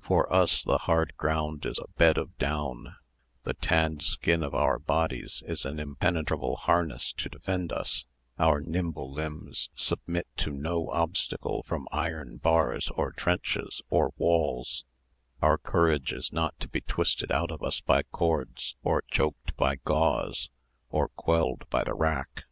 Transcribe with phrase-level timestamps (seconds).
[0.00, 2.94] For us the hard ground is a bed of down;
[3.42, 8.04] the tanned skin of our bodies is an impenetrable harness to defend us;
[8.38, 14.84] our nimble limbs submit to no obstacle from iron bars, or trenches, or walls;
[15.40, 19.78] our courage is not to be twisted out of us by cords, or choked by
[19.84, 20.48] gauze,
[20.90, 22.44] or quelled by the rack.